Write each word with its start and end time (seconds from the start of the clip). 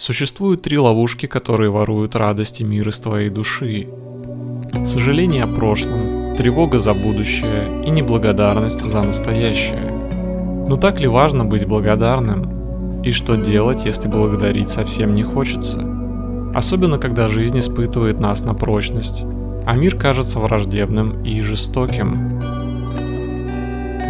Существуют 0.00 0.62
три 0.62 0.78
ловушки, 0.78 1.26
которые 1.26 1.68
воруют 1.68 2.16
радость 2.16 2.62
и 2.62 2.64
мир 2.64 2.88
из 2.88 2.98
твоей 3.00 3.28
души. 3.28 3.86
Сожаление 4.82 5.44
о 5.44 5.46
прошлом, 5.46 6.34
тревога 6.38 6.78
за 6.78 6.94
будущее 6.94 7.84
и 7.84 7.90
неблагодарность 7.90 8.80
за 8.80 9.02
настоящее. 9.02 9.92
Но 10.66 10.76
так 10.76 11.00
ли 11.00 11.06
важно 11.06 11.44
быть 11.44 11.66
благодарным? 11.66 13.02
И 13.02 13.10
что 13.10 13.36
делать, 13.36 13.84
если 13.84 14.08
благодарить 14.08 14.70
совсем 14.70 15.12
не 15.12 15.22
хочется? 15.22 15.86
Особенно, 16.54 16.96
когда 16.96 17.28
жизнь 17.28 17.58
испытывает 17.58 18.20
нас 18.20 18.42
на 18.42 18.54
прочность, 18.54 19.24
а 19.66 19.74
мир 19.74 19.96
кажется 19.96 20.40
враждебным 20.40 21.22
и 21.24 21.42
жестоким. 21.42 22.40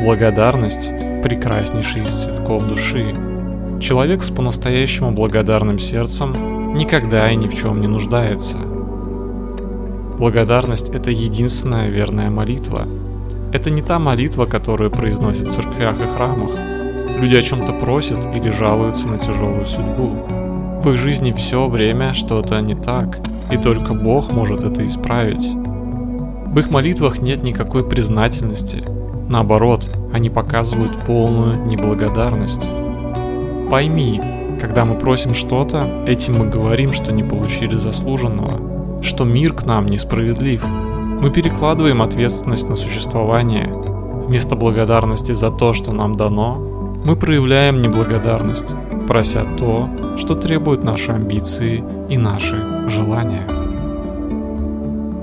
Благодарность– 0.04 0.90
прекраснейший 1.24 2.04
из 2.04 2.22
цветков 2.22 2.68
души. 2.68 3.29
Человек 3.80 4.22
с 4.22 4.30
по-настоящему 4.30 5.10
благодарным 5.10 5.78
сердцем 5.78 6.74
никогда 6.74 7.30
и 7.30 7.36
ни 7.36 7.48
в 7.48 7.54
чем 7.54 7.80
не 7.80 7.86
нуждается. 7.86 8.58
Благодарность– 10.18 10.88
это 10.94 11.10
единственная 11.10 11.88
верная 11.88 12.30
молитва. 12.30 12.86
Это 13.52 13.70
не 13.70 13.82
та 13.82 13.98
молитва, 13.98 14.44
которую 14.44 14.90
произносят 14.90 15.48
в 15.48 15.54
церквях 15.54 16.00
и 16.00 16.06
храмах. 16.06 16.50
Люди 17.18 17.36
о 17.36 17.42
чем-то 17.42 17.72
просят 17.72 18.26
или 18.34 18.50
жалуются 18.50 19.08
на 19.08 19.18
тяжелую 19.18 19.66
судьбу. 19.66 20.10
В 20.82 20.90
их 20.90 20.98
жизни 20.98 21.32
все 21.32 21.66
время 21.68 22.14
что-то 22.14 22.60
не 22.60 22.74
так, 22.74 23.18
и 23.50 23.56
только 23.56 23.94
Бог 23.94 24.30
может 24.30 24.62
это 24.62 24.84
исправить. 24.84 25.54
В 25.54 26.58
их 26.58 26.70
молитвах 26.70 27.20
нет 27.20 27.42
никакой 27.42 27.82
признательности– 27.82 28.84
Наоборот, 29.30 29.88
они 30.12 30.28
показывают 30.28 31.04
полную 31.06 31.64
неблагодарность. 31.64 32.68
Пойми, 33.70 34.20
когда 34.60 34.84
мы 34.84 34.96
просим 34.98 35.32
что-то, 35.32 36.04
этим 36.04 36.40
мы 36.40 36.48
говорим, 36.48 36.92
что 36.92 37.12
не 37.12 37.22
получили 37.22 37.76
заслуженного, 37.76 39.00
что 39.00 39.24
мир 39.24 39.52
к 39.52 39.64
нам 39.64 39.86
несправедлив. 39.86 40.64
Мы 41.20 41.30
перекладываем 41.30 42.02
ответственность 42.02 42.68
на 42.68 42.74
существование. 42.74 43.72
Вместо 44.26 44.56
благодарности 44.56 45.34
за 45.34 45.52
то, 45.52 45.72
что 45.72 45.92
нам 45.92 46.16
дано, 46.16 46.56
мы 47.04 47.14
проявляем 47.14 47.80
неблагодарность, 47.80 48.74
прося 49.06 49.44
то, 49.56 49.88
что 50.16 50.34
требуют 50.34 50.82
наши 50.82 51.12
амбиции 51.12 51.84
и 52.08 52.18
наши 52.18 52.88
желания. 52.88 53.46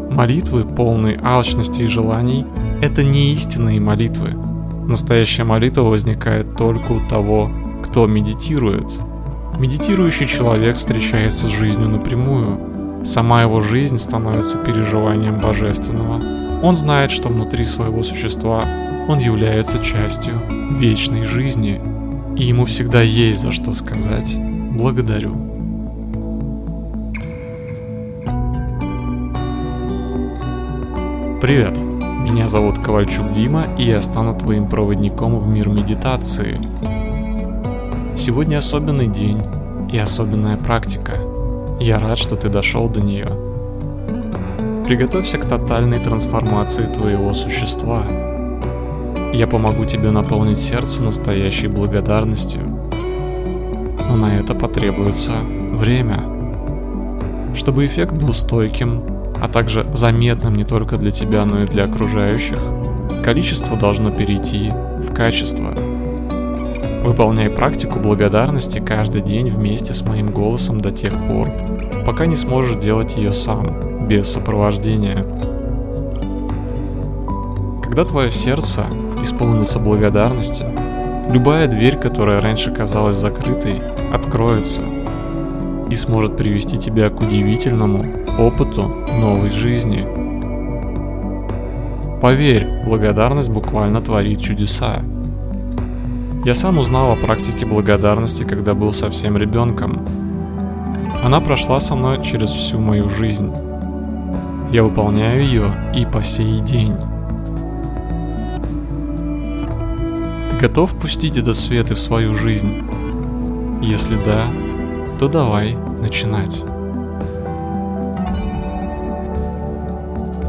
Молитвы, 0.09 0.63
полные 0.63 1.19
алчности 1.21 1.83
и 1.83 1.87
желаний, 1.87 2.45
это 2.81 3.03
не 3.03 3.33
истинные 3.33 3.81
молитвы. 3.81 4.35
Настоящая 4.87 5.43
молитва 5.43 5.81
возникает 5.81 6.55
только 6.55 6.93
у 6.93 7.07
того, 7.09 7.51
кто 7.83 8.07
медитирует. 8.07 8.93
Медитирующий 9.59 10.27
человек 10.27 10.77
встречается 10.77 11.47
с 11.47 11.51
жизнью 11.51 11.89
напрямую. 11.89 13.05
Сама 13.05 13.41
его 13.41 13.61
жизнь 13.61 13.97
становится 13.97 14.57
переживанием 14.57 15.39
божественного. 15.39 16.61
Он 16.61 16.75
знает, 16.75 17.11
что 17.11 17.29
внутри 17.29 17.65
своего 17.65 18.03
существа 18.03 18.65
он 19.07 19.19
является 19.19 19.79
частью 19.79 20.41
вечной 20.71 21.23
жизни. 21.23 21.81
И 22.35 22.43
ему 22.43 22.65
всегда 22.65 23.01
есть 23.01 23.39
за 23.39 23.51
что 23.51 23.73
сказать 23.73 24.35
«благодарю». 24.37 25.35
Привет! 31.41 31.77
Меня 31.77 32.47
зовут 32.47 32.79
Ковальчук 32.79 33.31
Дима, 33.31 33.67
и 33.77 33.85
я 33.85 34.01
стану 34.01 34.37
твоим 34.37 34.67
проводником 34.67 35.37
в 35.37 35.47
мир 35.47 35.69
медитации. 35.69 36.59
Сегодня 38.17 38.57
особенный 38.57 39.05
день 39.05 39.39
и 39.91 39.97
особенная 39.99 40.57
практика. 40.57 41.13
Я 41.79 41.99
рад, 41.99 42.17
что 42.17 42.35
ты 42.35 42.49
дошел 42.49 42.89
до 42.89 42.99
нее. 42.99 43.27
Приготовься 44.87 45.37
к 45.37 45.45
тотальной 45.45 45.99
трансформации 45.99 46.85
твоего 46.85 47.35
существа. 47.35 48.05
Я 49.33 49.45
помогу 49.45 49.85
тебе 49.85 50.09
наполнить 50.09 50.57
сердце 50.57 51.03
настоящей 51.03 51.67
благодарностью. 51.67 52.61
Но 54.09 54.15
на 54.15 54.39
это 54.39 54.55
потребуется 54.55 55.33
время. 55.73 56.19
Чтобы 57.53 57.85
эффект 57.85 58.13
был 58.13 58.33
стойким, 58.33 59.03
а 59.39 59.47
также 59.47 59.85
заметным 59.93 60.55
не 60.55 60.63
только 60.63 60.95
для 60.95 61.11
тебя, 61.11 61.45
но 61.45 61.61
и 61.61 61.67
для 61.67 61.83
окружающих, 61.83 62.59
количество 63.23 63.77
должно 63.77 64.11
перейти 64.11 64.71
в 65.07 65.13
качество. 65.13 65.86
Выполняй 67.03 67.49
практику 67.49 67.99
благодарности 67.99 68.79
каждый 68.79 69.21
день 69.21 69.49
вместе 69.49 69.93
с 69.93 70.03
моим 70.03 70.31
голосом 70.31 70.79
до 70.79 70.91
тех 70.91 71.13
пор, 71.27 71.49
пока 72.05 72.25
не 72.25 72.35
сможешь 72.35 72.75
делать 72.77 73.15
ее 73.15 73.33
сам, 73.33 74.07
без 74.07 74.31
сопровождения. 74.31 75.25
Когда 77.83 78.03
твое 78.03 78.31
сердце 78.31 78.85
исполнится 79.21 79.79
благодарности, 79.79 80.65
любая 81.31 81.67
дверь, 81.67 81.97
которая 81.97 82.41
раньше 82.41 82.71
казалась 82.71 83.15
закрытой, 83.15 83.81
откроется 84.13 84.81
и 85.89 85.95
сможет 85.95 86.35
привести 86.35 86.77
тебя 86.77 87.09
к 87.09 87.21
удивительному 87.21 88.05
опыту 88.37 88.83
новой 89.19 89.51
жизни. 89.51 90.05
Поверь, 92.21 92.67
благодарность 92.85 93.49
буквально 93.49 94.01
творит 94.01 94.41
чудеса. 94.41 95.01
Я 96.45 96.53
сам 96.53 96.77
узнал 96.77 97.11
о 97.11 97.15
практике 97.15 97.65
благодарности, 97.65 98.43
когда 98.43 98.73
был 98.73 98.93
совсем 98.93 99.35
ребенком. 99.37 100.05
Она 101.23 101.41
прошла 101.41 101.79
со 101.79 101.95
мной 101.95 102.21
через 102.21 102.51
всю 102.51 102.79
мою 102.79 103.09
жизнь. 103.09 103.51
Я 104.71 104.83
выполняю 104.83 105.41
ее 105.41 105.65
и 105.95 106.05
по 106.05 106.23
сей 106.23 106.59
день. 106.59 106.95
Ты 110.49 110.57
готов 110.57 110.97
пустить 110.97 111.37
этот 111.37 111.55
свет 111.55 111.91
и 111.91 111.95
в 111.95 111.99
свою 111.99 112.33
жизнь? 112.33 112.83
Если 113.81 114.15
да, 114.15 114.47
то 115.19 115.27
давай 115.27 115.75
начинать. 116.01 116.63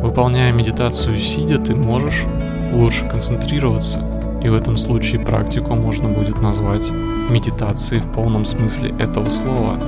Выполняя 0.03 0.53
медитацию 0.53 1.17
сидя, 1.17 1.59
ты 1.59 1.75
можешь 1.75 2.25
лучше 2.73 3.09
концентрироваться, 3.09 4.08
и 4.43 4.49
в 4.49 4.55
этом 4.55 4.77
случае 4.77 5.21
практику 5.21 5.75
можно 5.75 6.09
будет 6.09 6.41
назвать 6.41 6.91
медитацией 7.31 8.01
в 8.01 8.13
полном 8.13 8.45
смысле 8.45 8.95
этого 8.99 9.29
слова. 9.29 9.79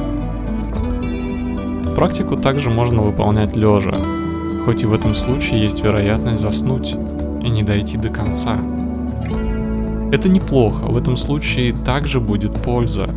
Практику 1.94 2.36
также 2.36 2.70
можно 2.70 3.02
выполнять 3.02 3.56
лежа, 3.56 3.98
хоть 4.64 4.82
и 4.82 4.86
в 4.86 4.92
этом 4.92 5.14
случае 5.14 5.62
есть 5.62 5.82
вероятность 5.82 6.40
заснуть 6.40 6.96
и 7.42 7.48
не 7.48 7.62
дойти 7.62 7.96
до 7.96 8.08
конца. 8.08 8.56
Это 10.12 10.28
неплохо, 10.28 10.86
в 10.86 10.96
этом 10.96 11.16
случае 11.16 11.72
также 11.72 12.20
будет 12.20 12.52
польза, 12.62 13.08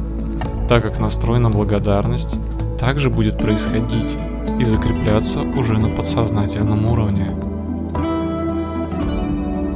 так 0.70 0.84
как 0.84 1.00
настрой 1.00 1.40
на 1.40 1.50
благодарность 1.50 2.38
также 2.80 3.10
будет 3.10 3.38
происходить 3.38 4.18
и 4.60 4.64
закрепляться 4.64 5.42
уже 5.42 5.78
на 5.78 5.90
подсознательном 5.90 6.86
уровне. 6.86 7.32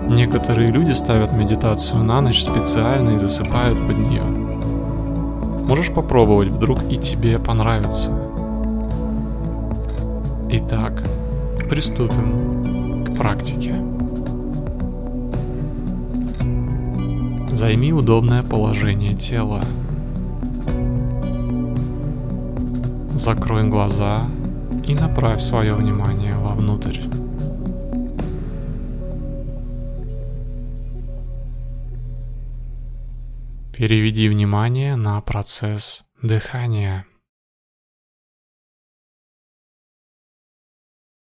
Некоторые 0.09 0.71
люди 0.71 0.91
ставят 0.91 1.33
медитацию 1.33 2.01
на 2.01 2.21
ночь 2.21 2.41
специально 2.41 3.11
и 3.11 3.17
засыпают 3.17 3.77
под 3.85 3.97
нее. 3.97 4.23
Можешь 4.23 5.91
попробовать, 5.91 6.47
вдруг 6.47 6.79
и 6.89 6.95
тебе 6.95 7.39
понравится. 7.39 8.11
Итак, 10.49 11.03
приступим 11.69 13.03
к 13.03 13.17
практике. 13.17 13.75
Займи 17.51 17.91
удобное 17.91 18.43
положение 18.43 19.13
тела. 19.13 19.61
Закрой 23.13 23.67
глаза 23.67 24.25
и 24.87 24.95
направь 24.95 25.41
свое 25.41 25.73
внимание 25.73 26.37
вовнутрь. 26.37 27.16
Переведи 33.77 34.27
внимание 34.27 34.95
на 34.95 35.21
процесс 35.21 36.03
дыхания. 36.23 37.05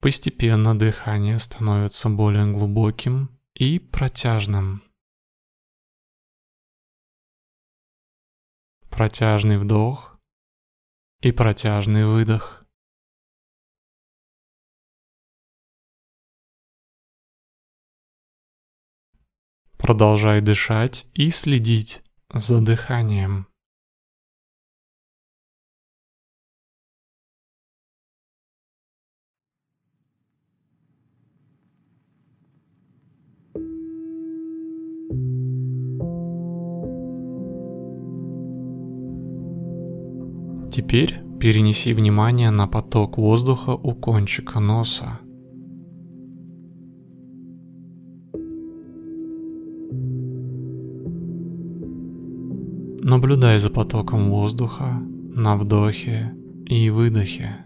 Постепенно 0.02 0.78
дыхание 0.78 1.40
становится 1.40 2.10
более 2.10 2.52
глубоким 2.52 3.40
и 3.54 3.80
протяжным. 3.80 4.84
Протяжный 8.90 9.58
вдох 9.58 10.20
и 11.22 11.32
протяжный 11.32 12.06
выдох. 12.06 12.66
Продолжай 19.78 20.42
дышать 20.42 21.08
и 21.14 21.30
следить 21.30 22.04
за 22.34 22.62
дыханием. 22.62 23.48
Теперь 40.72 41.22
перенеси 41.40 41.94
внимание 41.94 42.50
на 42.50 42.68
поток 42.68 43.18
воздуха 43.18 43.72
у 43.72 43.94
кончика 43.94 44.60
носа– 44.60 45.20
Наблюдай 53.14 53.60
за 53.60 53.70
потоком 53.70 54.32
воздуха 54.32 55.00
на 55.36 55.56
вдохе 55.56 56.34
и 56.66 56.90
выдохе. 56.90 57.58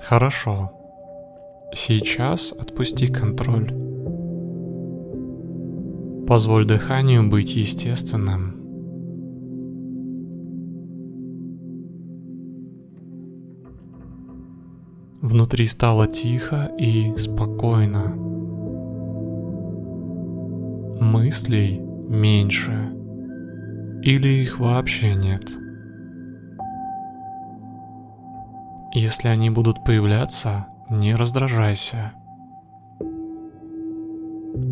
Хорошо. 0.00 0.72
Сейчас 1.72 2.52
отпусти 2.52 3.06
контроль. 3.06 3.85
Позволь 6.26 6.66
дыханию 6.66 7.28
быть 7.30 7.54
естественным. 7.54 8.56
Внутри 15.22 15.66
стало 15.66 16.08
тихо 16.08 16.70
и 16.78 17.16
спокойно. 17.16 18.14
Мыслей 21.00 21.80
меньше. 21.80 22.92
Или 24.02 24.42
их 24.42 24.58
вообще 24.58 25.14
нет. 25.14 25.48
Если 28.92 29.28
они 29.28 29.50
будут 29.50 29.84
появляться, 29.84 30.66
не 30.90 31.14
раздражайся. 31.14 32.12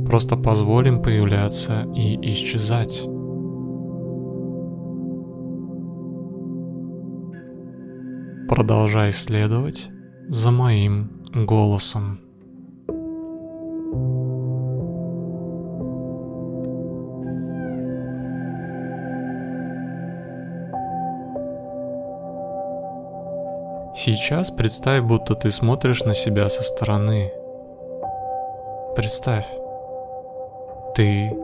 Просто 0.06 0.36
позволим 0.36 1.02
появляться 1.02 1.86
и 1.94 2.18
исчезать. 2.30 3.04
Продолжай 8.48 9.10
следовать 9.12 9.88
за 10.28 10.50
моим 10.50 11.22
голосом. 11.34 12.20
Сейчас 23.96 24.50
представь, 24.50 25.02
будто 25.02 25.34
ты 25.34 25.50
смотришь 25.50 26.04
на 26.04 26.14
себя 26.14 26.48
со 26.48 26.62
стороны. 26.62 27.32
Представь, 28.94 29.46
ты 30.94 31.36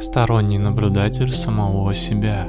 сторонний 0.00 0.58
наблюдатель 0.58 1.30
самого 1.30 1.94
себя. 1.94 2.48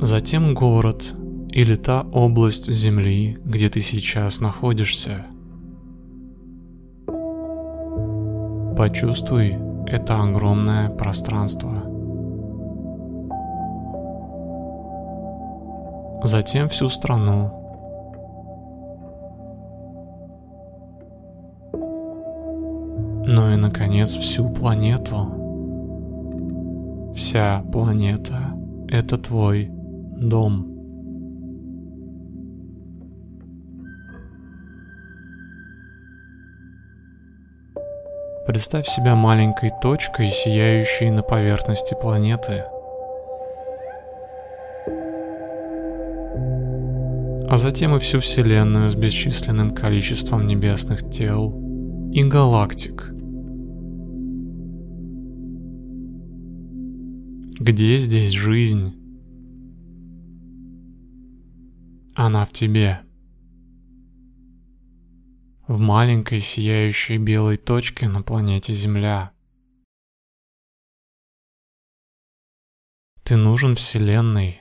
Затем 0.00 0.54
город 0.54 1.14
или 1.50 1.76
та 1.76 2.02
область 2.12 2.72
Земли, 2.72 3.38
где 3.44 3.68
ты 3.68 3.80
сейчас 3.80 4.40
находишься. 4.40 5.26
Почувствуй 8.76 9.58
это 9.86 10.20
огромное 10.20 10.88
пространство. 10.88 11.92
затем 16.24 16.68
всю 16.68 16.88
страну. 16.88 17.61
Ну 23.34 23.50
и, 23.50 23.56
наконец, 23.56 24.10
всю 24.10 24.50
планету. 24.50 25.26
Вся 27.14 27.64
планета— 27.72 28.36
это 28.88 29.16
твой 29.16 29.70
дом. 29.70 30.68
Представь 38.46 38.86
себя 38.86 39.14
маленькой 39.14 39.70
точкой, 39.80 40.28
сияющей 40.28 41.08
на 41.08 41.22
поверхности 41.22 41.96
планеты— 41.98 42.64
а 47.48 47.56
затем 47.58 47.94
и 47.94 47.98
всю 47.98 48.20
Вселенную 48.20 48.88
с 48.88 48.94
бесчисленным 48.94 49.72
количеством 49.72 50.46
небесных 50.46 51.10
тел 51.10 51.54
и 52.10 52.24
галактик. 52.24 53.12
Где 57.60 57.98
здесь 57.98 58.32
жизнь? 58.32 58.98
Она 62.14 62.44
в 62.44 62.52
тебе. 62.52 63.04
В 65.68 65.78
маленькой 65.78 66.40
сияющей 66.40 67.18
белой 67.18 67.56
точке 67.56 68.08
на 68.08 68.22
планете 68.22 68.74
Земля. 68.74 69.32
Ты 73.22 73.36
нужен 73.36 73.76
Вселенной, 73.76 74.60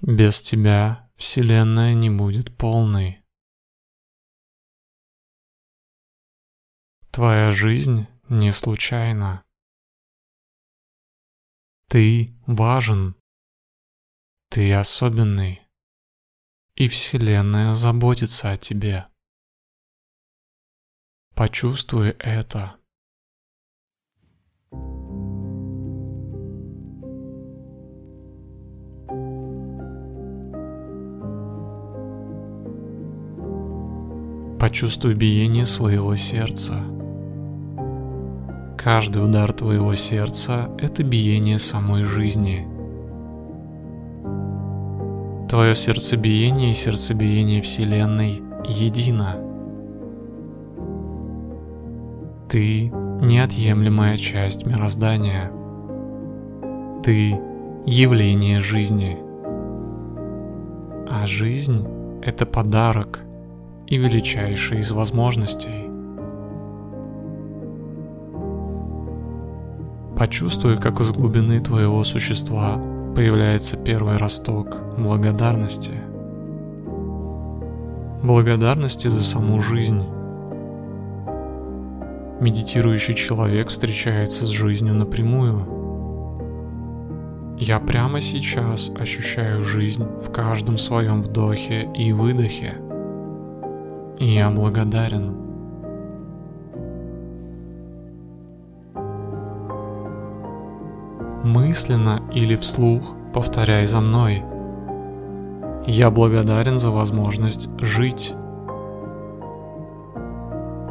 без 0.00 0.40
тебя 0.40 1.10
Вселенная 1.16 1.94
не 1.94 2.10
будет 2.10 2.56
полной. 2.56 3.24
Твоя 7.10 7.50
жизнь 7.50 8.06
не 8.28 8.52
случайна. 8.52 9.44
Ты 11.88 12.34
важен. 12.46 13.16
Ты 14.50 14.74
особенный. 14.74 15.62
И 16.74 16.86
Вселенная 16.86 17.72
заботится 17.72 18.50
о 18.50 18.56
тебе. 18.58 19.06
Почувствуй 21.34 22.10
это. 22.18 22.76
Почувствуй 34.60 35.14
биение 35.14 35.64
своего 35.64 36.14
сердца. 36.16 36.97
Каждый 38.78 39.24
удар 39.24 39.52
твоего 39.52 39.94
сердца– 39.94 40.70
это 40.78 41.02
биение 41.02 41.58
самой 41.58 42.04
жизни. 42.04 42.66
Твое 45.48 45.74
сердцебиение 45.74 46.70
и 46.70 46.74
сердцебиение 46.74 47.60
Вселенной 47.60 48.40
едино. 48.64 49.36
Ты– 52.48 52.92
неотъемлемая 53.20 54.16
часть 54.16 54.64
мироздания. 54.64 55.50
Ты– 57.02 57.38
явление 57.86 58.60
жизни. 58.60 59.18
А 61.10 61.26
жизнь– 61.26 61.86
это 62.22 62.46
подарок– 62.46 63.20
и 63.88 63.96
величайший 63.96 64.80
из 64.80 64.92
возможностей. 64.92 65.87
Почувствуй, 70.18 70.78
как 70.78 71.00
из 71.00 71.12
глубины 71.12 71.60
твоего 71.60 72.02
существа 72.02 72.76
появляется 73.14 73.76
первый 73.76 74.16
росток 74.16 74.76
благодарности. 74.96 75.92
Благодарности 78.24 79.06
за 79.06 79.22
саму 79.22 79.60
жизнь. 79.60 80.02
Медитирующий 82.40 83.14
человек 83.14 83.68
встречается 83.68 84.44
с 84.44 84.48
жизнью 84.48 84.94
напрямую. 84.94 85.78
Я 87.56 87.78
прямо 87.78 88.20
сейчас 88.20 88.90
ощущаю 88.98 89.62
жизнь 89.62 90.02
в 90.02 90.32
каждом 90.32 90.78
своем 90.78 91.22
вдохе 91.22 91.88
и 91.96 92.12
выдохе. 92.12 92.74
Я 94.18 94.50
благодарен. 94.50 95.47
Мысленно 101.44 102.22
или 102.32 102.56
вслух 102.56 103.14
повторяй 103.32 103.86
за 103.86 104.00
мной. 104.00 104.42
Я 105.86 106.10
благодарен 106.10 106.78
за 106.78 106.90
возможность 106.90 107.68
жить. 107.78 108.34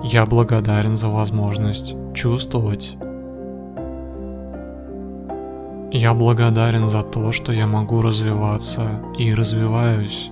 Я 0.03 0.25
благодарен 0.25 0.95
за 0.95 1.09
возможность 1.09 1.95
чувствовать. 2.13 2.97
Я 5.91 6.13
благодарен 6.13 6.87
за 6.87 7.01
то, 7.01 7.31
что 7.31 7.51
я 7.51 7.67
могу 7.67 8.01
развиваться 8.01 9.01
и 9.17 9.33
развиваюсь. 9.33 10.31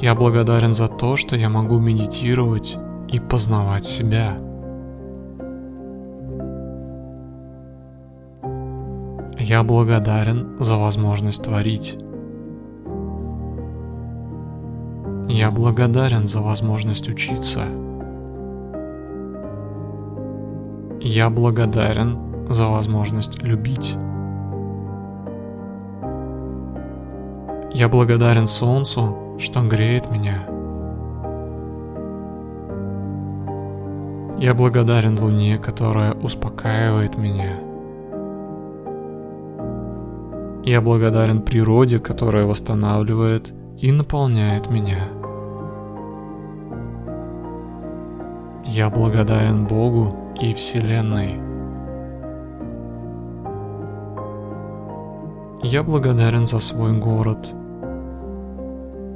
Я 0.00 0.14
благодарен 0.14 0.74
за 0.74 0.88
то, 0.88 1.16
что 1.16 1.36
я 1.36 1.48
могу 1.48 1.78
медитировать 1.78 2.78
и 3.08 3.18
познавать 3.18 3.84
себя. 3.84 4.36
Я 9.48 9.62
благодарен 9.62 10.58
за 10.60 10.76
возможность 10.76 11.42
творить. 11.42 11.98
Я 15.26 15.50
благодарен 15.50 16.26
за 16.26 16.42
возможность 16.42 17.08
учиться. 17.08 17.62
Я 21.00 21.30
благодарен 21.30 22.18
за 22.50 22.66
возможность 22.66 23.42
любить. 23.42 23.96
Я 27.72 27.88
благодарен 27.88 28.46
Солнцу, 28.46 29.16
что 29.38 29.62
греет 29.62 30.10
меня. 30.10 30.42
Я 34.38 34.52
благодарен 34.52 35.18
Луне, 35.18 35.56
которая 35.56 36.12
успокаивает 36.12 37.16
меня. 37.16 37.67
Я 40.68 40.82
благодарен 40.82 41.40
природе, 41.40 41.98
которая 41.98 42.44
восстанавливает 42.44 43.54
и 43.78 43.90
наполняет 43.90 44.68
меня. 44.68 45.08
Я 48.66 48.90
благодарен 48.90 49.66
Богу 49.66 50.10
и 50.38 50.52
Вселенной. 50.52 51.40
Я 55.62 55.82
благодарен 55.82 56.44
за 56.44 56.58
свой 56.58 56.92
город 56.98 57.54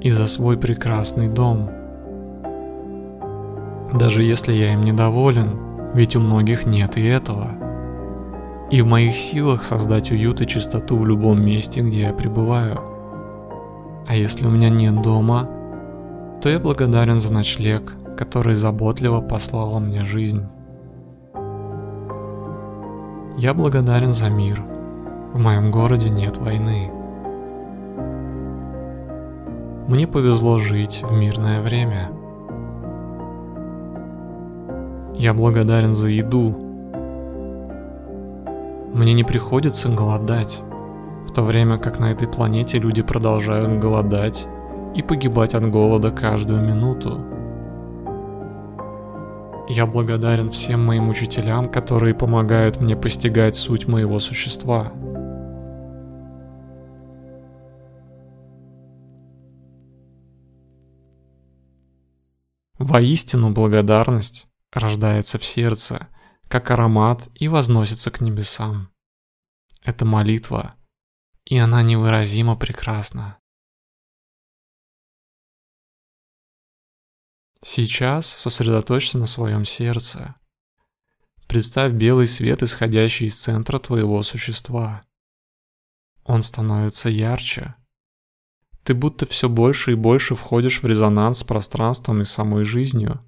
и 0.00 0.10
за 0.10 0.26
свой 0.26 0.56
прекрасный 0.56 1.28
дом. 1.28 1.68
Даже 3.92 4.22
если 4.22 4.54
я 4.54 4.72
им 4.72 4.80
недоволен, 4.80 5.58
ведь 5.92 6.16
у 6.16 6.20
многих 6.20 6.64
нет 6.64 6.96
и 6.96 7.04
этого. 7.04 7.61
И 8.72 8.80
в 8.80 8.86
моих 8.86 9.14
силах 9.14 9.64
создать 9.64 10.10
уют 10.12 10.40
и 10.40 10.46
чистоту 10.46 10.96
в 10.96 11.06
любом 11.06 11.44
месте, 11.44 11.82
где 11.82 12.04
я 12.04 12.14
пребываю. 12.14 12.80
А 14.08 14.16
если 14.16 14.46
у 14.46 14.50
меня 14.50 14.70
нет 14.70 15.02
дома, 15.02 15.46
то 16.40 16.48
я 16.48 16.58
благодарен 16.58 17.16
за 17.16 17.34
ночлег, 17.34 17.94
который 18.16 18.54
заботливо 18.54 19.20
послала 19.20 19.78
мне 19.78 20.02
жизнь. 20.02 20.46
Я 23.36 23.52
благодарен 23.52 24.12
за 24.12 24.30
мир. 24.30 24.64
В 25.34 25.38
моем 25.38 25.70
городе 25.70 26.08
нет 26.08 26.38
войны. 26.38 26.90
Мне 29.86 30.06
повезло 30.06 30.56
жить 30.56 31.04
в 31.06 31.12
мирное 31.12 31.60
время. 31.60 32.10
Я 35.14 35.34
благодарен 35.34 35.92
за 35.92 36.08
еду. 36.08 36.71
Мне 38.92 39.14
не 39.14 39.24
приходится 39.24 39.88
голодать, 39.88 40.62
в 41.26 41.32
то 41.32 41.42
время 41.42 41.78
как 41.78 41.98
на 41.98 42.12
этой 42.12 42.28
планете 42.28 42.78
люди 42.78 43.00
продолжают 43.02 43.80
голодать 43.80 44.46
и 44.94 45.02
погибать 45.02 45.54
от 45.54 45.68
голода 45.70 46.10
каждую 46.10 46.62
минуту. 46.62 47.24
Я 49.68 49.86
благодарен 49.86 50.50
всем 50.50 50.84
моим 50.84 51.08
учителям, 51.08 51.70
которые 51.70 52.14
помогают 52.14 52.82
мне 52.82 52.94
постигать 52.94 53.56
суть 53.56 53.88
моего 53.88 54.18
существа. 54.18 54.92
Воистину 62.78 63.52
благодарность 63.52 64.48
рождается 64.70 65.38
в 65.38 65.44
сердце, 65.44 66.08
как 66.52 66.70
аромат 66.70 67.30
и 67.34 67.48
возносится 67.48 68.10
к 68.10 68.20
небесам. 68.20 68.92
Это 69.80 70.04
молитва, 70.04 70.74
и 71.46 71.56
она 71.56 71.80
невыразимо 71.80 72.56
прекрасна. 72.56 73.38
Сейчас 77.64 78.26
сосредоточься 78.26 79.16
на 79.16 79.24
своем 79.24 79.64
сердце. 79.64 80.34
Представь 81.48 81.94
белый 81.94 82.26
свет, 82.26 82.62
исходящий 82.62 83.28
из 83.28 83.40
центра 83.40 83.78
твоего 83.78 84.22
существа. 84.22 85.00
Он 86.24 86.42
становится 86.42 87.08
ярче. 87.08 87.76
Ты 88.82 88.92
будто 88.92 89.24
все 89.24 89.48
больше 89.48 89.92
и 89.92 89.94
больше 89.94 90.34
входишь 90.34 90.82
в 90.82 90.86
резонанс 90.86 91.38
с 91.38 91.44
пространством 91.44 92.20
и 92.20 92.26
самой 92.26 92.64
жизнью. 92.64 93.22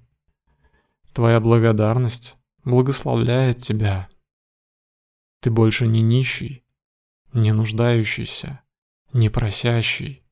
Твоя 1.11 1.39
благодарность 1.39 2.37
благословляет 2.65 3.61
тебя. 3.61 4.09
Ты 5.39 5.51
больше 5.51 5.87
не 5.87 6.01
нищий, 6.01 6.65
не 7.31 7.53
нуждающийся, 7.53 8.63
не 9.13 9.29
просящий. 9.29 10.25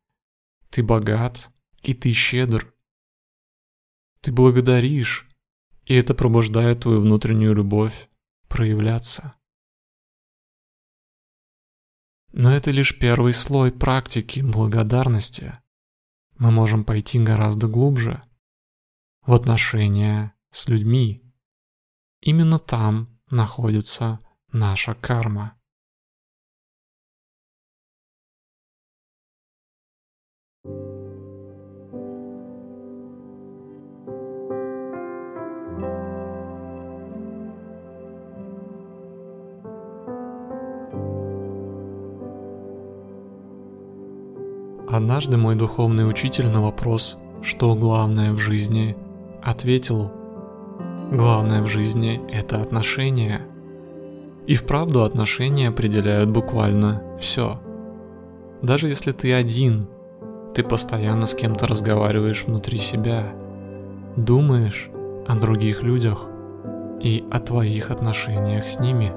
Ты 0.70 0.84
богат 0.84 1.50
и 1.84 1.94
ты 1.94 2.12
щедр. 2.12 2.74
Ты 4.22 4.32
благодаришь, 4.32 5.30
и 5.86 5.94
это 5.94 6.14
пробуждает 6.14 6.82
твою 6.82 7.02
внутреннюю 7.02 7.54
любовь 7.54 8.10
проявляться. 8.48 9.34
Но 12.32 12.52
это 12.52 12.72
лишь 12.72 12.98
первый 12.98 13.34
слой 13.34 13.72
практики 13.72 14.40
благодарности. 14.40 15.60
Мы 16.38 16.50
можем 16.50 16.84
пойти 16.84 17.20
гораздо 17.20 17.68
глубже 17.68 18.24
в 19.22 19.34
отношения 19.34 20.34
с 20.50 20.68
людьми. 20.68 21.23
Именно 22.26 22.58
там 22.58 23.10
находится 23.32 24.18
наша 24.54 24.94
карма. 24.94 25.56
Однажды 44.88 45.36
мой 45.36 45.56
духовный 45.56 46.10
учитель 46.10 46.48
на 46.48 46.62
вопрос, 46.62 47.18
что 47.42 47.76
главное 47.76 48.32
в 48.32 48.38
жизни, 48.38 48.96
ответил, 49.42 50.23
главное 51.14 51.62
в 51.62 51.68
жизни– 51.68 52.22
это 52.32 52.62
отношения. 52.62 53.42
И 54.48 54.56
вправду 54.56 55.04
отношения 55.04 55.70
определяют 55.70 56.30
буквально 56.30 57.02
все. 57.20 57.62
Даже 58.62 58.88
если 58.88 59.12
ты 59.12 59.34
один, 59.34 59.88
ты 60.54 60.64
постоянно 60.64 61.28
с 61.28 61.36
кем-то 61.36 61.68
разговариваешь 61.68 62.44
внутри 62.46 62.78
себя, 62.78 63.34
думаешь 64.16 64.90
о 65.28 65.36
других 65.36 65.84
людях 65.84 66.26
и 67.02 67.24
о 67.32 67.40
твоих 67.40 67.92
отношениях 67.92 68.66
с 68.66 68.80
ними. 68.80 69.12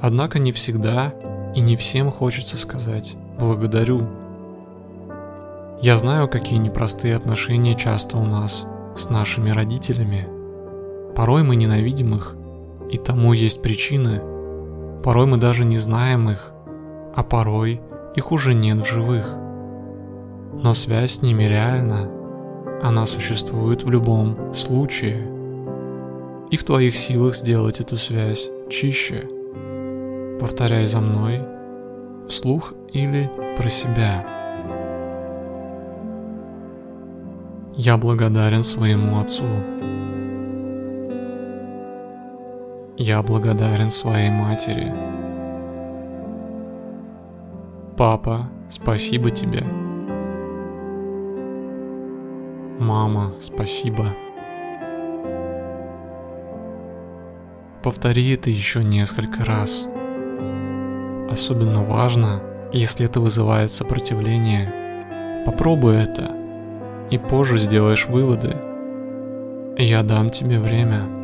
Однако 0.00 0.38
не 0.38 0.52
всегда 0.52 1.14
и 1.54 1.60
не 1.60 1.76
всем 1.76 2.10
хочется 2.10 2.56
сказать 2.56 3.16
«благодарю», 3.38 4.06
я 5.80 5.96
знаю, 5.96 6.28
какие 6.28 6.58
непростые 6.58 7.14
отношения 7.14 7.74
часто 7.74 8.18
у 8.18 8.24
нас 8.24 8.66
с 8.96 9.10
нашими 9.10 9.50
родителями. 9.50 10.37
Порой 11.14 11.42
мы 11.42 11.56
ненавидим 11.56 12.14
их, 12.14 12.36
и 12.90 12.96
тому 12.96 13.32
есть 13.32 13.62
причины. 13.62 14.20
Порой 15.02 15.26
мы 15.26 15.36
даже 15.36 15.64
не 15.64 15.78
знаем 15.78 16.30
их, 16.30 16.52
а 17.14 17.22
порой 17.22 17.80
их 18.14 18.32
уже 18.32 18.54
нет 18.54 18.78
в 18.78 18.90
живых. 18.90 19.36
Но 20.62 20.74
связь 20.74 21.12
с 21.12 21.22
ними 21.22 21.44
реальна. 21.44 22.10
Она 22.82 23.06
существует 23.06 23.84
в 23.84 23.90
любом 23.90 24.54
случае. 24.54 25.26
И 26.50 26.56
в 26.56 26.64
твоих 26.64 26.96
силах 26.96 27.36
сделать 27.36 27.80
эту 27.80 27.96
связь 27.96 28.50
чище. 28.70 29.28
Повторяй 30.40 30.86
за 30.86 31.00
мной, 31.00 31.42
вслух 32.28 32.74
или 32.92 33.30
про 33.56 33.68
себя. 33.68 34.26
Я 37.74 37.96
благодарен 37.96 38.64
своему 38.64 39.20
отцу. 39.20 39.44
Я 43.00 43.22
благодарен 43.22 43.92
своей 43.92 44.28
матери. 44.28 44.92
Папа, 47.96 48.48
спасибо 48.68 49.30
тебе. 49.30 49.62
Мама, 52.80 53.34
спасибо. 53.38 54.06
Повтори 57.84 58.34
это 58.34 58.50
еще 58.50 58.82
несколько 58.82 59.44
раз. 59.44 59.88
Особенно 61.30 61.84
важно, 61.84 62.42
если 62.72 63.06
это 63.06 63.20
вызывает 63.20 63.70
сопротивление. 63.70 65.44
Попробуй 65.46 65.94
это, 65.94 66.32
и 67.12 67.18
позже 67.18 67.58
сделаешь 67.58 68.08
выводы. 68.08 68.56
Я 69.76 70.02
дам 70.02 70.30
тебе 70.30 70.58
время. 70.58 71.17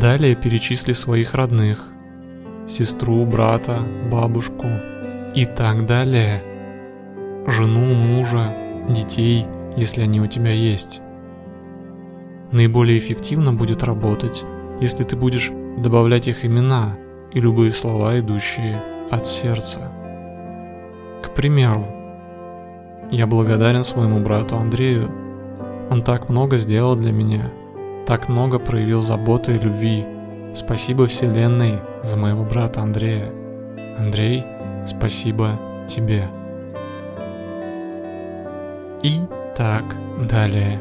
Далее 0.00 0.36
перечисли 0.36 0.92
своих 0.92 1.34
родных, 1.34 1.84
сестру, 2.68 3.24
брата, 3.24 3.80
бабушку 4.08 4.68
и 5.34 5.44
так 5.44 5.86
далее, 5.86 6.40
жену, 7.48 7.94
мужа, 7.94 8.54
детей, 8.88 9.46
если 9.76 10.02
они 10.02 10.20
у 10.20 10.28
тебя 10.28 10.52
есть. 10.52 11.00
Наиболее 12.52 12.96
эффективно 12.98 13.52
будет 13.52 13.82
работать, 13.82 14.44
если 14.80 15.02
ты 15.02 15.16
будешь 15.16 15.50
добавлять 15.78 16.28
их 16.28 16.44
имена 16.44 16.96
и 17.32 17.40
любые 17.40 17.72
слова, 17.72 18.20
идущие 18.20 18.80
от 19.10 19.26
сердца. 19.26 19.92
К 21.24 21.34
примеру, 21.34 21.84
я 23.10 23.26
благодарен 23.26 23.82
своему 23.82 24.20
брату 24.20 24.58
Андрею. 24.58 25.10
Он 25.90 26.02
так 26.02 26.28
много 26.28 26.56
сделал 26.56 26.94
для 26.94 27.10
меня– 27.10 27.50
так 28.08 28.30
много 28.30 28.58
проявил 28.58 29.02
заботы 29.02 29.52
и 29.52 29.58
любви. 29.58 30.06
Спасибо 30.54 31.06
Вселенной 31.06 31.74
за 32.02 32.16
моего 32.16 32.42
брата 32.42 32.80
Андрея. 32.80 33.30
Андрей, 33.98 34.46
спасибо 34.86 35.60
тебе. 35.86 36.26
И 39.02 39.20
так 39.54 39.84
далее. 40.26 40.80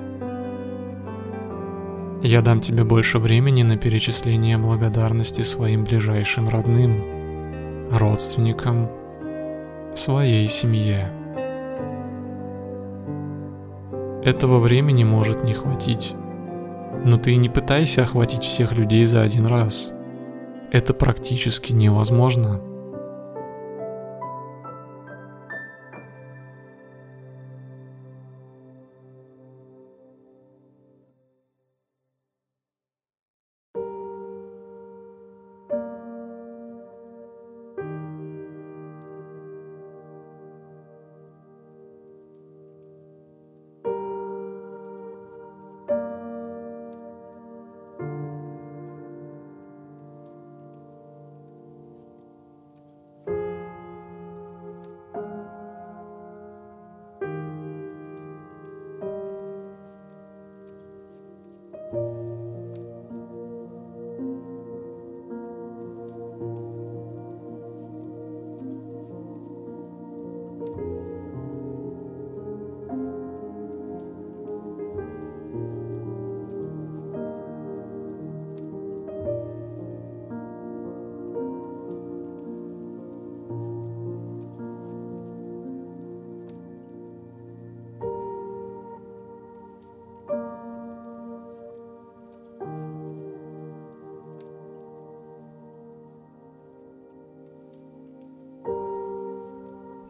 Я 2.23 2.41
дам 2.41 2.61
тебе 2.61 2.85
больше 2.85 3.19
времени 3.19 3.61
на 3.61 3.75
перечисление 3.75 4.57
благодарности 4.57 5.41
своим 5.41 5.83
ближайшим 5.83 6.47
родным, 6.47 7.03
родственникам, 7.91 8.89
своей 9.95 10.47
семье. 10.47 11.11
Этого 14.23 14.59
времени 14.59 15.03
может 15.03 15.43
не 15.43 15.53
хватить. 15.53 16.15
Но 17.05 17.17
ты 17.17 17.35
не 17.35 17.49
пытайся 17.49 18.01
охватить 18.01 18.43
всех 18.43 18.73
людей 18.73 19.05
за 19.05 19.21
один 19.21 19.45
раз. 19.45 19.91
Это 20.71 20.93
практически 20.93 21.73
невозможно. 21.73 22.61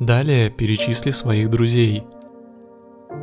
Далее 0.07 0.49
перечисли 0.49 1.11
своих 1.11 1.49
друзей. 1.49 2.05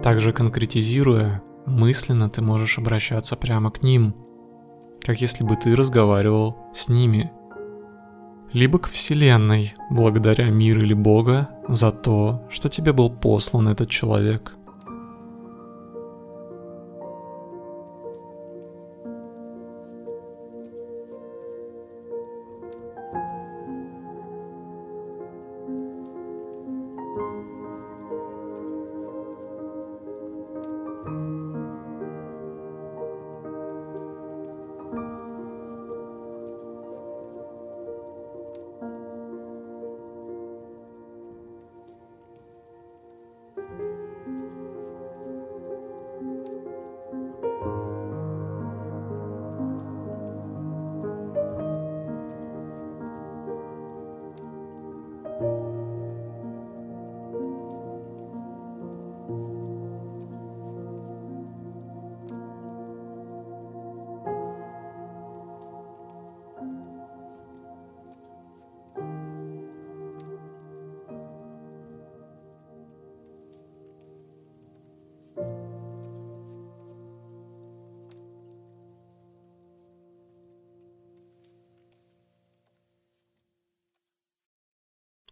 Также 0.03 0.35
конкретизируя, 0.35 1.43
мысленно 1.65 2.29
ты 2.29 2.43
можешь 2.43 2.77
обращаться 2.77 3.37
прямо 3.37 3.71
к 3.71 3.83
ним, 3.83 4.15
как 5.01 5.23
если 5.23 5.45
бы 5.45 5.57
ты 5.57 5.75
разговаривал 5.77 6.59
с 6.75 6.91
ними. 6.91 7.33
Либо 8.53 8.79
к 8.79 8.89
Вселенной, 8.89 9.73
благодаря 9.89 10.51
мир 10.51 10.79
или 10.85 10.93
Бога 10.93 11.49
за 11.69 11.91
то, 11.91 12.47
что 12.51 12.69
тебе 12.69 12.93
был 12.93 13.09
послан 13.09 13.71
этот 13.71 13.89
человек– 13.89 14.55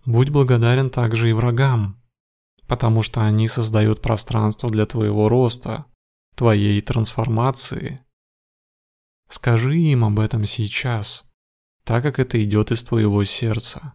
Будь 0.04 0.30
благодарен 0.30 0.90
также 0.90 1.30
и 1.30 1.32
врагам, 1.32 2.02
потому 2.66 3.02
что 3.02 3.24
они 3.24 3.46
создают 3.46 4.02
пространство 4.02 4.68
для 4.68 4.84
твоего 4.86 5.28
роста, 5.28 5.86
твоей 6.34 6.80
трансформации. 6.80 8.00
Скажи 9.28 9.76
им 9.76 10.04
об 10.04 10.18
этом 10.18 10.44
сейчас, 10.44 11.30
так 11.84 12.02
как 12.02 12.18
это 12.18 12.42
идет 12.42 12.72
из 12.72 12.82
твоего 12.82 13.22
сердца. 13.24 13.94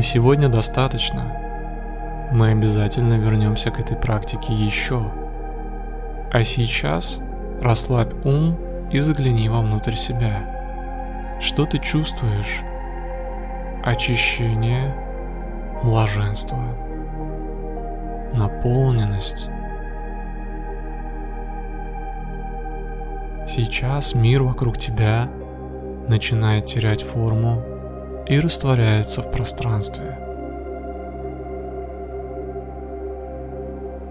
На 0.00 0.04
сегодня 0.04 0.48
достаточно. 0.48 1.30
Мы 2.32 2.52
обязательно 2.52 3.18
вернемся 3.18 3.70
к 3.70 3.80
этой 3.80 3.98
практике 3.98 4.54
еще. 4.54 5.02
А 6.32 6.42
сейчас 6.42 7.20
расслабь 7.60 8.14
ум 8.24 8.56
и 8.90 8.98
загляни 8.98 9.50
вовнутрь 9.50 9.96
себя. 9.96 11.36
Что 11.38 11.66
ты 11.66 11.76
чувствуешь? 11.76 12.62
Очищение, 13.84 14.94
блаженство, 15.84 16.64
наполненность. 18.32 19.50
Сейчас 23.46 24.14
мир 24.14 24.44
вокруг 24.44 24.78
тебя 24.78 25.28
начинает 26.08 26.64
терять 26.64 27.02
форму 27.02 27.62
и 28.30 28.38
растворяется 28.38 29.22
в 29.22 29.30
пространстве. 29.32 30.16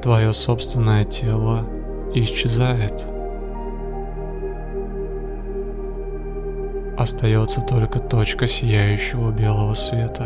Твое 0.03 0.33
собственное 0.33 1.05
тело 1.05 1.65
исчезает. 2.13 3.07
Остается 6.97 7.61
только 7.61 7.99
точка 7.99 8.45
сияющего 8.45 9.31
белого 9.31 9.73
света. 9.73 10.25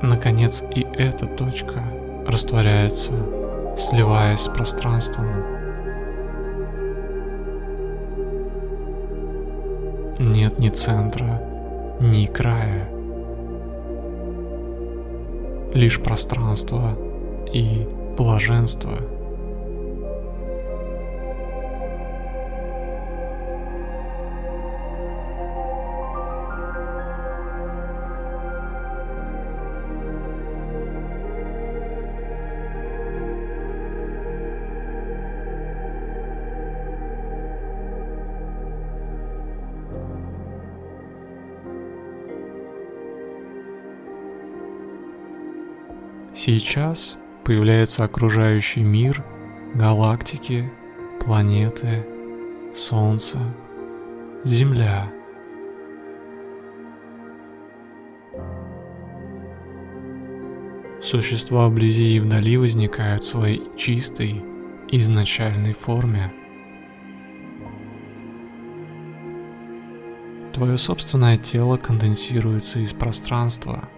Наконец 0.00 0.64
и 0.74 0.86
эта 0.96 1.26
точка 1.26 1.82
растворяется, 2.26 3.12
сливаясь 3.76 4.40
с 4.40 4.48
пространством. 4.48 5.57
Нет 10.18 10.58
ни 10.58 10.68
центра, 10.68 11.42
ни 12.00 12.26
края. 12.26 12.88
Лишь 15.74 16.00
пространство 16.00 16.96
и 17.52 17.86
блаженство– 18.16 18.98
Сейчас 46.50 47.18
появляется 47.44 48.04
окружающий 48.04 48.80
мир, 48.80 49.22
галактики, 49.74 50.72
планеты, 51.22 52.06
Солнце, 52.74 53.38
Земля. 54.44 55.12
Существа 61.02 61.68
вблизи 61.68 62.16
и 62.16 62.18
вдали 62.18 62.56
возникают 62.56 63.22
в 63.22 63.28
своей 63.28 63.68
чистой, 63.76 64.42
изначальной 64.90 65.74
форме. 65.74 66.32
Твое 70.54 70.78
собственное 70.78 71.36
тело 71.36 71.76
конденсируется 71.76 72.78
из 72.78 72.94
пространства– 72.94 73.86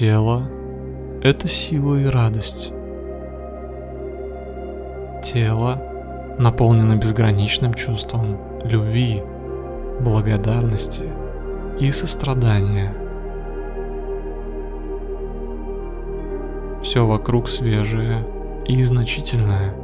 Тело– 0.00 0.44
это 1.22 1.46
сила 1.46 1.96
и 1.96 2.06
радость. 2.06 2.72
Тело 5.22 5.78
наполнено 6.38 6.96
безграничным 6.96 7.74
чувством 7.74 8.38
любви, 8.64 9.22
благодарности 10.00 11.04
и 11.78 11.90
сострадания. 11.90 12.94
Все 16.82 17.04
вокруг 17.04 17.50
свежее 17.50 18.26
и 18.66 18.82
значительное. 18.84 19.74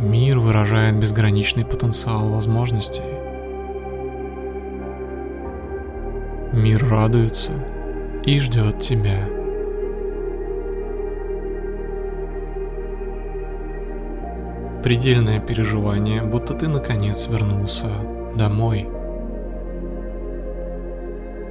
Мир 0.00 0.38
выражает 0.38 0.98
безграничный 0.98 1.66
потенциал 1.66 2.30
возможностей. 2.30 3.25
Мир 6.56 6.88
радуется 6.88 7.52
и 8.24 8.38
ждет 8.38 8.80
тебя. 8.80 9.28
Предельное 14.82 15.38
переживание, 15.38 16.22
будто 16.22 16.54
ты 16.54 16.68
наконец 16.68 17.28
вернулся 17.28 17.88
домой. 18.34 18.88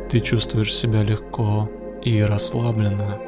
Ты 0.09 0.21
чувствуешь 0.21 0.73
себя 0.73 1.03
легко 1.03 1.69
и 2.03 2.23
расслабленно, 2.23 3.19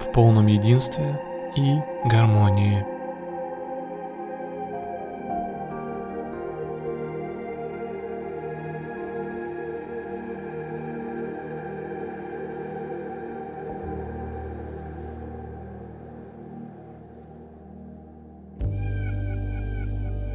в 0.00 0.12
полном 0.12 0.48
единстве 0.48 1.20
и 1.54 1.76
гармонии. 2.08 2.95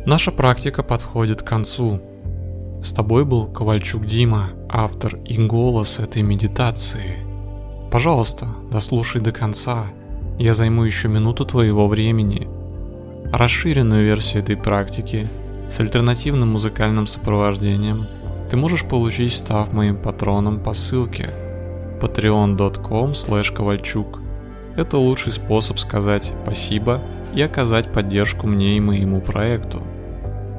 Наша 0.05 0.31
практика 0.31 0.81
подходит 0.81 1.43
к 1.43 1.47
концу. 1.47 2.01
С 2.81 2.91
тобой 2.91 3.23
был 3.23 3.45
Ковальчук 3.45 4.03
Дима, 4.07 4.49
автор 4.67 5.17
и 5.17 5.37
голос 5.37 5.99
этой 5.99 6.23
медитации. 6.23 7.17
Пожалуйста, 7.91 8.47
дослушай 8.71 9.21
до 9.21 9.31
конца. 9.31 9.85
Я 10.39 10.55
займу 10.55 10.85
еще 10.85 11.07
минуту 11.07 11.45
твоего 11.45 11.87
времени. 11.87 12.47
Расширенную 13.31 14.03
версию 14.03 14.41
этой 14.41 14.57
практики 14.57 15.27
с 15.69 15.79
альтернативным 15.79 16.49
музыкальным 16.49 17.05
сопровождением 17.05 18.07
ты 18.49 18.57
можешь 18.57 18.85
получить, 18.85 19.35
став 19.35 19.71
моим 19.71 19.97
патроном 19.97 20.63
по 20.63 20.73
ссылке 20.73 21.29
patreon.com 22.01 23.13
ковальчук. 23.55 24.19
Это 24.75 24.97
лучший 24.97 25.31
способ 25.31 25.77
сказать 25.77 26.33
спасибо 26.41 27.03
и 27.33 27.41
оказать 27.41 27.91
поддержку 27.91 28.47
мне 28.47 28.77
и 28.77 28.79
моему 28.79 29.21
проекту. 29.21 29.81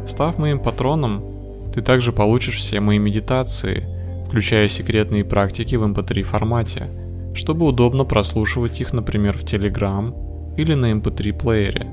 Став 0.06 0.38
моим 0.38 0.58
патроном, 0.58 1.24
ты 1.72 1.80
также 1.80 2.12
получишь 2.12 2.56
все 2.56 2.80
мои 2.80 2.98
медитации, 2.98 3.86
включая 4.26 4.68
секретные 4.68 5.24
практики 5.24 5.76
в 5.76 5.84
MP3 5.84 6.18
эм 6.18 6.24
формате, 6.24 6.90
чтобы 7.34 7.66
удобно 7.66 8.04
прослушивать 8.04 8.80
их, 8.80 8.92
например, 8.92 9.36
в 9.36 9.44
Telegram 9.44 10.54
или 10.56 10.74
на 10.74 10.92
MP3 10.92 11.30
эм 11.30 11.38
плеере. 11.38 11.86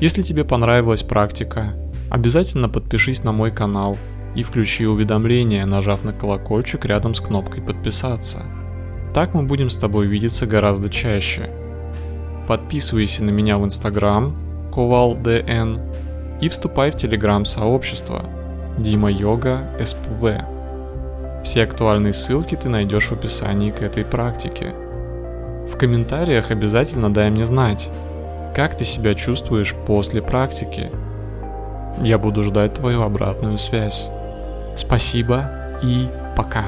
Если 0.00 0.22
тебе 0.22 0.44
понравилась 0.44 1.02
практика, 1.02 1.74
обязательно 2.10 2.68
подпишись 2.68 3.24
на 3.24 3.32
мой 3.32 3.50
канал 3.50 3.96
и 4.34 4.42
включи 4.42 4.86
уведомления, 4.86 5.66
нажав 5.66 6.04
на 6.04 6.12
колокольчик 6.12 6.84
рядом 6.86 7.14
с 7.14 7.20
кнопкой 7.20 7.62
«Подписаться». 7.62 8.44
Так 9.14 9.34
мы 9.34 9.42
будем 9.42 9.70
с 9.70 9.76
тобой 9.76 10.06
видеться 10.06 10.46
гораздо 10.46 10.88
чаще. 10.88 11.50
Подписывайся 12.50 13.22
на 13.22 13.30
меня 13.30 13.58
в 13.58 13.64
Instagram, 13.64 14.34
ковалдн, 14.74 15.78
и 16.40 16.48
вступай 16.48 16.90
в 16.90 16.96
телеграм-сообщество 16.96 18.24
Дима 18.76 19.08
Йога 19.08 19.70
СПВ. 19.78 20.42
Все 21.44 21.62
актуальные 21.62 22.12
ссылки 22.12 22.56
ты 22.56 22.68
найдешь 22.68 23.06
в 23.06 23.12
описании 23.12 23.70
к 23.70 23.82
этой 23.82 24.04
практике. 24.04 24.74
В 25.72 25.76
комментариях 25.76 26.50
обязательно 26.50 27.14
дай 27.14 27.30
мне 27.30 27.44
знать, 27.44 27.88
как 28.52 28.74
ты 28.74 28.84
себя 28.84 29.14
чувствуешь 29.14 29.76
после 29.86 30.20
практики. 30.20 30.90
Я 32.02 32.18
буду 32.18 32.42
ждать 32.42 32.74
твою 32.74 33.02
обратную 33.02 33.58
связь. 33.58 34.10
Спасибо 34.74 35.78
и 35.84 36.08
пока. 36.36 36.64